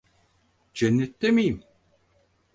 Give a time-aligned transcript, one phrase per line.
[0.73, 1.63] Cennette miyim?